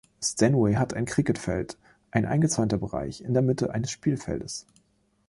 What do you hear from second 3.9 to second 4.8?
Spielfeldes.